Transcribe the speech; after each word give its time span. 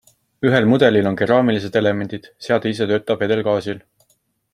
Ühel 0.49 0.67
mudelil 0.69 1.09
on 1.09 1.17
keraamilised 1.19 1.77
elemendid, 1.81 2.25
seade 2.47 2.73
ise 2.77 2.89
töötab 2.93 3.23
vedelgaasil. 3.25 3.85